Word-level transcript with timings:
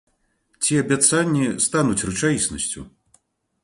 Ці 0.63 0.79
абяцанні 0.85 1.45
стануць 1.69 2.01
рэчаіснасцю? 2.11 2.81